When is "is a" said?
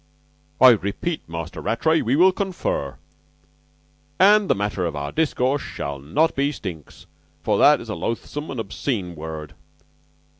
7.79-7.93